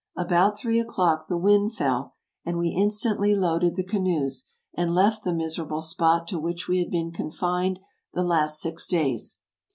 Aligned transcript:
About 0.17 0.57
three 0.57 0.79
o'clock 0.79 1.27
the 1.27 1.37
wind 1.37 1.75
fell, 1.75 2.15
and 2.43 2.57
we 2.57 2.69
in 2.69 2.87
stantly 2.89 3.37
loaded 3.37 3.75
the 3.75 3.83
canoes, 3.83 4.45
and 4.73 4.95
left 4.95 5.23
the 5.23 5.31
miserable 5.31 5.83
spot 5.83 6.27
to 6.29 6.39
which 6.39 6.67
we 6.67 6.79
had 6.79 6.89
been 6.89 7.11
confined 7.11 7.79
the 8.11 8.23
last 8.23 8.59
six 8.59 8.87
days. 8.87 9.37